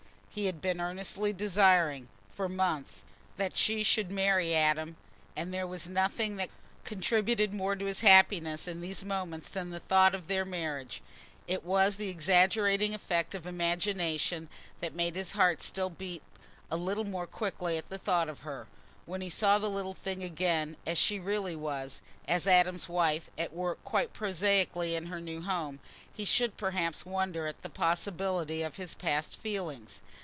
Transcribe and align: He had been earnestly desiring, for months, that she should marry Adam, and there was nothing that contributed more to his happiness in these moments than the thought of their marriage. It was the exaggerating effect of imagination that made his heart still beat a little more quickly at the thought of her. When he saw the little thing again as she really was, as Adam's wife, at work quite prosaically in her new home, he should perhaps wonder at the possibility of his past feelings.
He 0.33 0.45
had 0.45 0.61
been 0.61 0.79
earnestly 0.79 1.33
desiring, 1.33 2.07
for 2.31 2.47
months, 2.47 3.03
that 3.35 3.57
she 3.57 3.83
should 3.83 4.09
marry 4.09 4.55
Adam, 4.55 4.95
and 5.35 5.53
there 5.53 5.67
was 5.67 5.89
nothing 5.89 6.37
that 6.37 6.47
contributed 6.85 7.53
more 7.53 7.75
to 7.75 7.83
his 7.83 7.99
happiness 7.99 8.65
in 8.65 8.79
these 8.79 9.03
moments 9.03 9.49
than 9.49 9.71
the 9.71 9.79
thought 9.81 10.15
of 10.15 10.27
their 10.29 10.45
marriage. 10.45 11.01
It 11.49 11.65
was 11.65 11.97
the 11.97 12.07
exaggerating 12.07 12.95
effect 12.95 13.35
of 13.35 13.45
imagination 13.45 14.47
that 14.79 14.95
made 14.95 15.17
his 15.17 15.33
heart 15.33 15.61
still 15.61 15.89
beat 15.89 16.23
a 16.71 16.77
little 16.77 17.03
more 17.03 17.27
quickly 17.27 17.77
at 17.77 17.89
the 17.89 17.97
thought 17.97 18.29
of 18.29 18.39
her. 18.39 18.67
When 19.05 19.19
he 19.19 19.29
saw 19.29 19.57
the 19.57 19.69
little 19.69 19.93
thing 19.93 20.23
again 20.23 20.77
as 20.87 20.97
she 20.97 21.19
really 21.19 21.57
was, 21.57 22.01
as 22.25 22.47
Adam's 22.47 22.87
wife, 22.87 23.29
at 23.37 23.51
work 23.51 23.83
quite 23.83 24.13
prosaically 24.13 24.95
in 24.95 25.07
her 25.07 25.19
new 25.19 25.41
home, 25.41 25.81
he 26.13 26.23
should 26.23 26.55
perhaps 26.55 27.05
wonder 27.05 27.47
at 27.47 27.63
the 27.63 27.69
possibility 27.69 28.63
of 28.63 28.77
his 28.77 28.93
past 28.95 29.35
feelings. 29.35 30.01